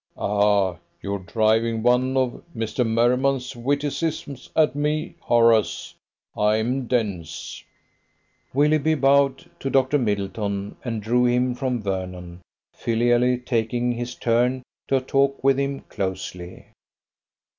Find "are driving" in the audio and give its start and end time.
1.13-1.83